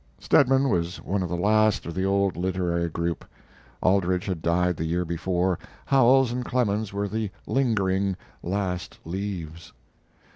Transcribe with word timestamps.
Stedman 0.17 0.69
was 0.69 0.99
one 0.99 1.21
of 1.21 1.29
the 1.29 1.37
last 1.37 1.85
of 1.85 1.93
the 1.93 2.05
old 2.05 2.35
literary 2.35 2.89
group. 2.89 3.23
Aldrich 3.83 4.25
had 4.25 4.41
died 4.41 4.75
the 4.75 4.83
year 4.85 5.05
before. 5.05 5.59
Howells 5.85 6.31
and 6.31 6.43
Clemens 6.43 6.91
were 6.91 7.07
the 7.07 7.29
lingering 7.45 8.17
"last 8.41 8.97
leaves." 9.05 9.73